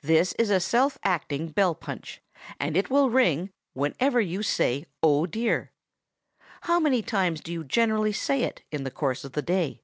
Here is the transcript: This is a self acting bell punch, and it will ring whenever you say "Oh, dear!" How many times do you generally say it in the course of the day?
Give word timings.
This 0.00 0.32
is 0.38 0.48
a 0.48 0.58
self 0.58 0.96
acting 1.04 1.48
bell 1.50 1.74
punch, 1.74 2.22
and 2.58 2.78
it 2.78 2.88
will 2.88 3.10
ring 3.10 3.52
whenever 3.74 4.22
you 4.22 4.42
say 4.42 4.86
"Oh, 5.02 5.26
dear!" 5.26 5.70
How 6.62 6.80
many 6.80 7.02
times 7.02 7.42
do 7.42 7.52
you 7.52 7.62
generally 7.62 8.14
say 8.14 8.44
it 8.44 8.62
in 8.72 8.84
the 8.84 8.90
course 8.90 9.22
of 9.22 9.32
the 9.32 9.42
day? 9.42 9.82